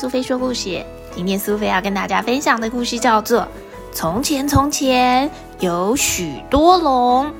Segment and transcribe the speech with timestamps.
[0.00, 0.82] 苏菲说故事。
[1.14, 3.42] 今天苏菲要跟大家分享的故事叫做
[3.92, 7.30] 《从前从前有许多龙：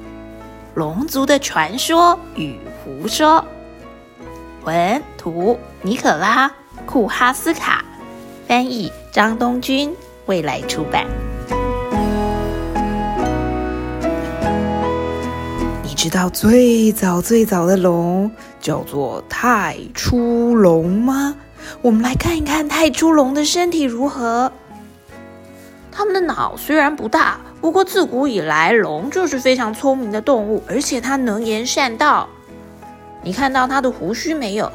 [0.75, 3.43] 龙族的传说与胡说》。
[4.67, 6.47] 文图：尼可拉·
[6.85, 7.83] 库哈斯卡，
[8.47, 9.97] 翻译：张东君，
[10.27, 11.07] 未来出版。
[15.83, 21.35] 你知道最早最早的龙叫做太初龙吗？
[21.83, 24.53] 我们来看一看太初龙的身体如何。
[25.93, 32.29] 它们的脑虽然不大，不过自古以来龙就是非常聪明的动物，而且它能言善道。
[33.23, 34.71] 你看到它的胡须没有？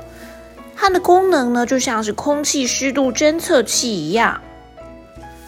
[0.76, 4.42] 它的功能呢，就像是空气湿度侦测器一样。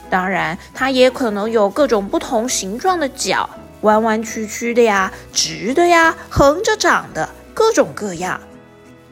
[0.10, 3.50] 当然，它也可能有各种不同形状的角，
[3.82, 8.40] 弯弯曲曲的呀，直的呀，横着长的，各种各样。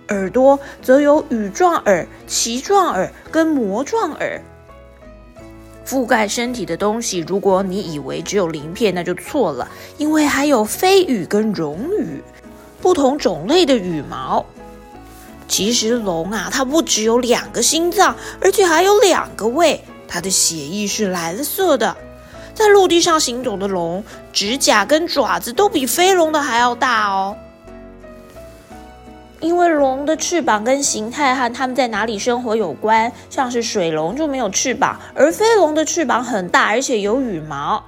[0.10, 4.42] 耳朵则有羽状耳、鳍状耳跟膜状耳。
[5.86, 12.24] 覆盖身体的东西，如果你以为只有鳞片，那就错了，因为还有飞羽跟绒羽，
[12.82, 14.44] 不同种类的羽毛。
[15.48, 19.84] 其实龙啊，它不只有两个心脏，而且还有两个胃。
[20.08, 21.96] 它的血液是蓝色的。
[22.56, 27.38] 在陆地上行走的龙，指甲跟爪子都比飞龙的还要大哦。
[30.06, 37.84] 的翅膀跟形态和它们在哪里生活有关，像是水龙就没有翅膀，而飞龙的翅膀很大，而且有羽毛。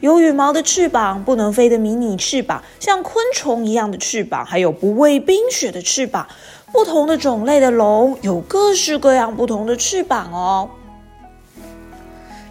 [0.00, 6.26] 有羽毛的翅膀不能飞的迷你翅膀，像昆虫一样的翅膀，还有不畏冰雪的翅膀。
[6.72, 10.70] 不同的种类的龙有各式各样不同的翅膀哦。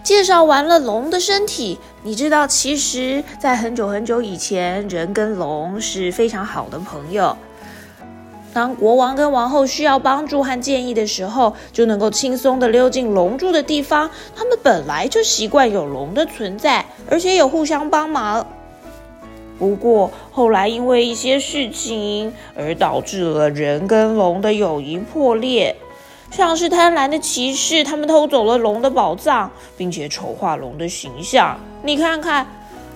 [0.04, 7.36] 介绍完了龙的身体，你知道，其实，在很久很久以前，人跟龙是非常好的朋友。
[8.54, 14.10] 当国王跟王后需要帮助和建议的时候，就能够轻松地溜进龙住的地方。
[14.36, 18.46] 他们本来就习惯有龙的存在，而且有互相帮忙。
[19.60, 25.76] 不过后来因为一些事情而导致了人跟龙的友谊破裂，
[26.32, 31.60] 像是贪婪的骑士，他们偷走了龙的宝藏，并且丑化龙的形象。
[31.84, 32.48] 你看看，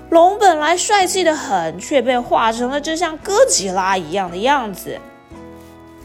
[0.09, 4.97] 龙本来帅气的很，却被画成了这像哥吉拉一样的样子。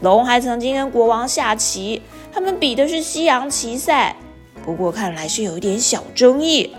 [0.01, 2.01] 龙还曾经跟国王下棋，
[2.31, 4.15] 他们比的是西洋棋赛，
[4.63, 6.75] 不过看来是有一点小争议。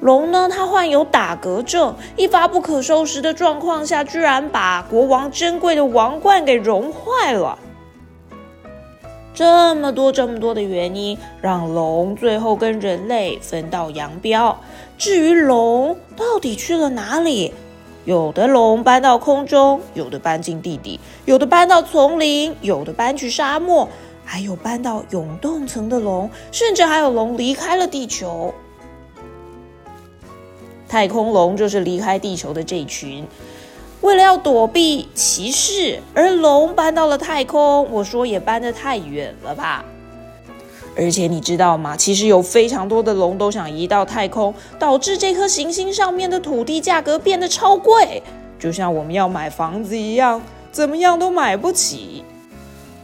[0.00, 7.58] 龙呢，它患有打嗝症，一发不可收拾的状况下，居然把国王珍贵的王冠给融坏了。
[9.34, 14.58] 这么多这么多的原因，让龙最后跟人类分道扬镳。
[14.96, 17.52] 至于龙到底去了哪里？
[18.04, 23.88] 有的龙搬到空中，有的搬进地底，有的搬到丛林，有的搬去沙漠，
[24.24, 28.54] 还有搬到永冻层的龙，甚至还有龙离开了地球。
[30.88, 33.26] 太空龙就是离开地球的这群，
[34.00, 37.88] 为了要躲避骑士，而龙搬到了太空。
[37.92, 39.84] 我说也搬得太远了吧。
[40.96, 41.96] 而且你知道吗？
[41.96, 48.22] 其实有非常多的龙都想移到太空，导致这颗行星上面的土地价格变得超贵，
[48.58, 52.24] 就像我们要买房子一样，怎么样都买不起。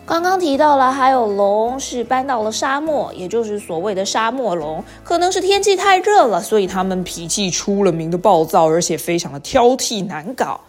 [0.04, 10.60] 刚刚提到了，还有龙是搬到了沙漠，也就是所谓的沙漠龙，可能是天气太热了，所以他们脾气出了名的暴躁，而且非常的挑剔难搞。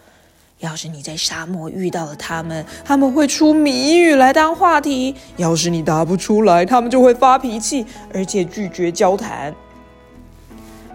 [0.59, 9.53] 要是你在沙漠遇到了他们，他们会出谜语来当话题；要是你答不出来，他们就会发脾气，而且拒绝交谈。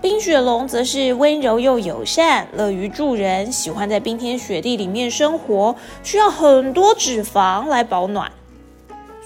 [0.01, 8.33] 冰雪龙则是温柔又友善，乐于助人，喜欢在冰天雪地里面生活，需要很多脂肪来保暖，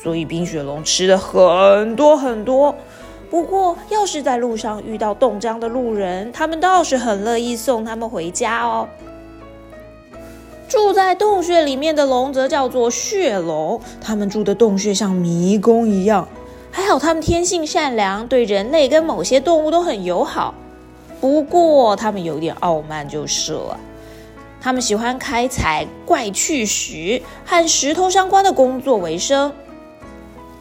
[0.02, 2.74] 所以冰雪龙吃的很多很多。
[3.30, 8.86] 不过，要是在路上遇到冻僵的路人，他们倒是很乐意送他们回家哦。
[10.68, 16.26] 住在洞穴里面的龙则叫做血龙，它们住的洞穴像迷宫一样。
[16.72, 20.54] 还好它们天性善良，对人类跟某些动物都很友好。
[21.20, 23.78] 不过它们有点傲慢就是了。
[24.60, 29.52] 它们喜欢开采怪趣石和石头相关的工作为生。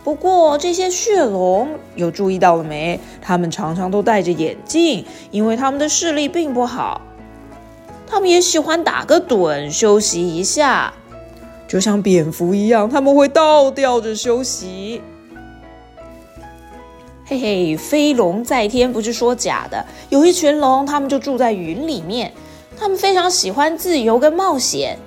[0.04, 3.00] 不过这些血龙有注意到了没？
[3.24, 7.02] 它们常常都戴着眼镜，因为它们的视力并不好。
[8.07, 10.94] 他们也喜欢打个盹休息一下，
[11.68, 15.02] 就像蝙蝠一样，他们会倒吊着休息。
[17.25, 19.84] 嘿嘿，飞龙在天不是说假的。
[20.10, 22.31] 有一群龙，他们就住在云里面。
[22.78, 25.00] 他们非常喜欢自由跟冒险。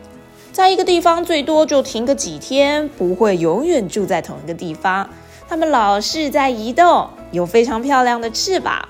[0.53, 5.09] 在一个地方最多就停个几天，不会永远住在同一个地方。
[5.49, 8.89] 他们老是在移动，有非常漂亮的翅膀，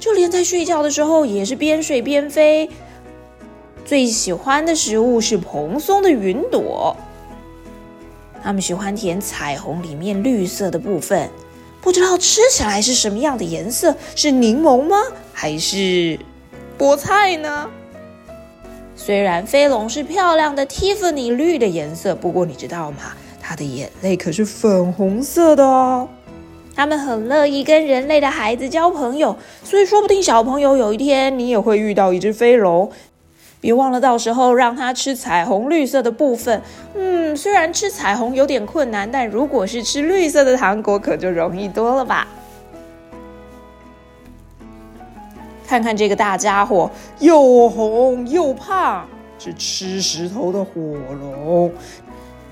[0.00, 2.68] 就连在睡觉的时候也是边睡边飞。
[3.92, 6.96] 最喜欢的食物是蓬松的云朵。
[8.42, 11.28] 它们喜欢舔彩虹里面绿色的部分，
[11.82, 13.94] 不知道吃起来是什么样的颜色？
[14.14, 14.96] 是柠檬吗？
[15.34, 16.18] 还是
[16.78, 17.68] 菠菜呢？
[18.96, 23.12] 虽然飞龙是漂亮的 Tiffany 绿的颜色，不过你知道吗？
[23.42, 26.08] 它的眼泪可是粉红色的哦。
[26.74, 32.90] 他们很乐意跟人类的孩子交朋友，所以说不定小朋友有一天你也会遇到一只飞龙。
[33.62, 36.60] 别忘了，到时候让它吃彩虹绿色的部分。
[36.96, 42.26] 嗯，虽然吃彩虹有点困难，但如果是吃绿色的糖果，可就容易多了吧。
[45.64, 49.06] 看看这个大家伙，又红又胖，
[49.38, 50.72] 是吃石头的火
[51.20, 51.72] 龙。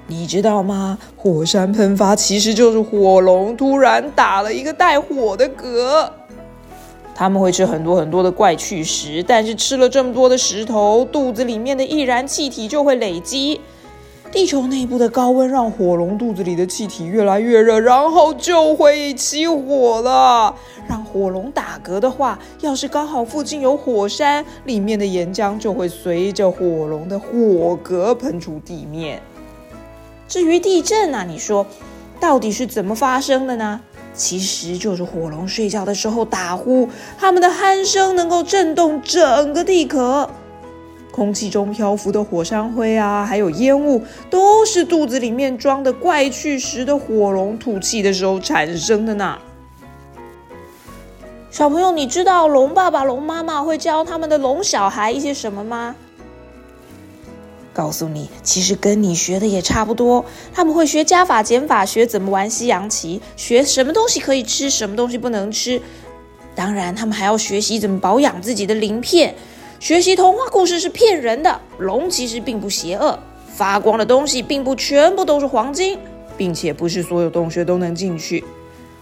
[0.07, 0.97] 你知道吗？
[1.17, 6.09] 火山喷发其实就是火龙突然打了一个带火的嗝。
[7.21, 13.61] 他们会吃很多很多的怪趣石，但是吃了这么多的石头，肚子里面的易燃气体就会累积。
[14.33, 20.55] 地球内部的高温让火龙肚子里的气体越来越热，然后就会起火了。
[20.89, 29.21] 让火龙打嗝的话，要是刚好附近有火山，里面的岩浆就会随着火龙的火嗝喷出地面。
[30.27, 31.67] 至于地震啊，你说
[32.19, 33.83] 到底是怎么发生的呢？
[34.21, 36.87] 其实就是火龙睡觉的时候打呼，
[37.19, 40.29] 它们的鼾声能够震动整个地壳。
[41.11, 49.39] 空气中漂浮的火山灰啊，还有烟雾，都是肚子里面装的怪趣石的火龙吐气的时候产生的呢。
[51.51, 55.97] 小朋友，你知道龙爸爸、龙妈妈会教他们的龙小孩一些什么吗？
[57.81, 60.23] 告诉你，其实跟你学的也差不多。
[60.53, 65.81] 他们会学加法减法，学怎么玩西洋棋，学什么东西可以吃，什么东西不能吃。
[66.55, 69.35] 当然，他们还要学习怎么保养自己的鳞片，
[69.79, 71.59] 学习童话故事是骗人的。
[71.79, 73.19] 龙其实并不邪恶，
[73.57, 75.99] 发光的东西并不全部都是黄金，
[76.37, 78.45] 并且不是所有洞穴都能进去。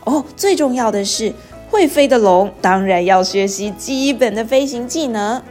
[0.04, 1.32] 哦，最重要的是，
[1.69, 5.42] 会飞的龙当然要学习基本的飞行技能。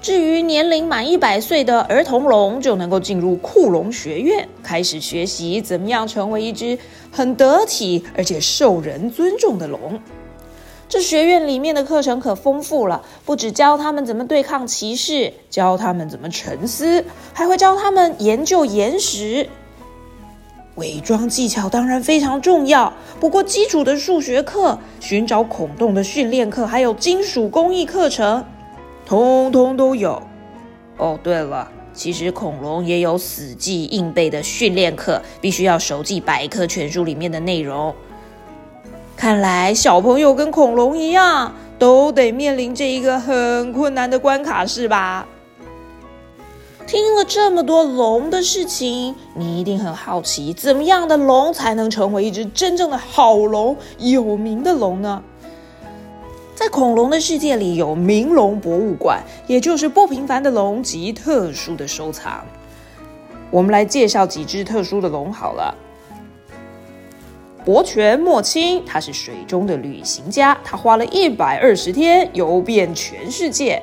[0.00, 6.78] 至于年龄满一百岁的儿童龙，就能够进入库龙学院，开始学习怎么样成为一只
[7.12, 10.00] 很得体而且受人尊重的龙。
[10.88, 17.04] 这学院里面的课程可丰富了，不只教他们怎么对抗歧视，教他们怎么沉思，
[17.34, 19.50] 还会教他们研究岩石。
[20.76, 28.42] 伪装技巧当然非常重要，不过基础的数学课、寻找孔洞的训练课，还有金属工艺课程。
[29.10, 30.22] 通通都有。
[30.96, 37.92] 哦，对了，其实恐龙也有死记硬背的训练课，必须要熟记百科全书里面的内容。
[39.16, 45.26] 看来小朋友跟恐龙一样，都得面临这一个很困难的关卡，是吧？
[46.86, 55.20] 听了这么多龙的事情，你一定很好奇，怎么样的龙才能成为一只真正的好龙、有名的龙呢？
[56.60, 62.44] 在恐龙的世界里，有名龙博物馆，也就是不平凡的龙及特殊的收藏。
[63.50, 65.74] 我们来介绍几只特殊的龙好了。
[67.64, 73.82] 博泉莫青，他是水中的旅行家，他花了一百二十天游遍全世界。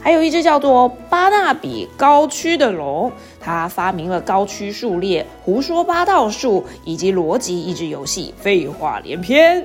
[0.00, 9.64] 还有一只叫做巴纳比高区的龙，他发明了高区数列、胡说八道术以及逻辑益智游戏，废话连篇。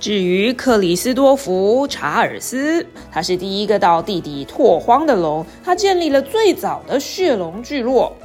[0.00, 8.16] 至于克里斯多福·查尔斯，他是第一个到地底拓荒的龙，他建立了最早的血龙聚落。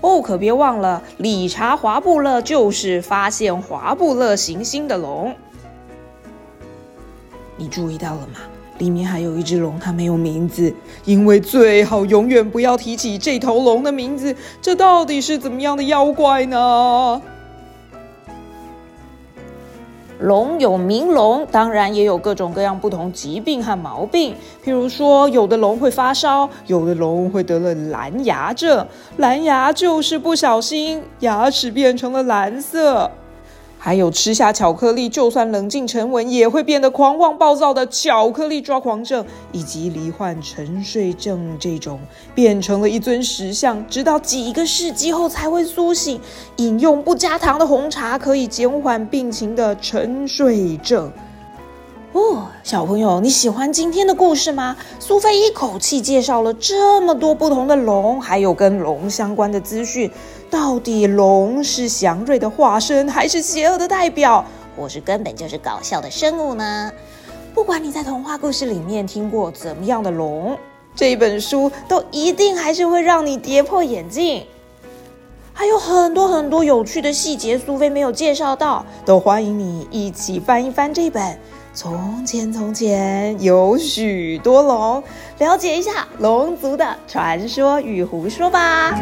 [0.00, 5.36] 哦，可别忘了，理查·华布勒就是发现华布勒行星的龙。
[7.58, 8.40] 你注意到了吗？
[8.78, 10.74] 里面还有一只龙，它没有名字，
[11.04, 14.34] 因为最好永远不要提起这头龙的名字。
[14.62, 17.20] 这到底是怎么样的妖怪呢？
[20.20, 24.34] 龙有名龙，当然也有各种各样不同疾病和毛病。
[24.64, 28.86] 譬如说，有的龙会发烧，有的龙会得了蓝牙症。
[29.18, 33.10] 蓝牙就是不小心牙齿变成了蓝色。
[33.86, 42.00] 还有吃下巧克力，就算冷静沉稳，也会变得狂妄暴躁的巧克力抓狂症，以及罹患沉睡症这种
[42.34, 46.20] 变成了一尊石像，直到几个世纪后才会苏醒。
[46.56, 51.08] 饮用不加糖的红茶可以减缓病情的沉睡症。
[52.16, 54.74] 哦，小朋友，你喜欢今天的故事吗？
[54.98, 60.10] 苏菲一口气介绍了这么多不同的龙，还有跟龙相关的资讯。
[60.50, 64.42] 到底龙是祥瑞的化身，还是邪恶的代表，
[64.74, 66.90] 或是根本就是搞笑的生物呢？
[67.54, 70.56] 不管你在童话故事里面听过怎么样的龙，
[70.94, 74.42] 这本书都一定还是会让你跌破眼镜。
[75.52, 81.38] 还有很多很多有趣的细节，苏菲没有介绍到，都欢迎你一起翻一翻这本。
[81.76, 85.04] 从前，从前有许多龙，
[85.38, 88.98] 了解一下龙族的传说与胡说吧。